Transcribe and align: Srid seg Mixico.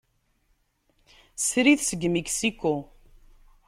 Srid 1.45 1.79
seg 1.83 2.01
Mixico. 2.13 2.75